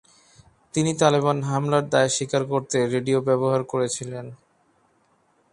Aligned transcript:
তিনি 0.73 0.91
তালেবান 0.93 1.37
হামলার 1.43 1.85
দায় 1.89 2.11
স্বীকার 2.15 2.43
করতে 2.45 2.77
রেডিও 2.93 3.19
ব্যবহার 3.27 3.61
করেছিলেন। 3.63 4.25